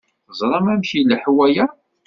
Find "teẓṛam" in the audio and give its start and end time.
0.27-0.65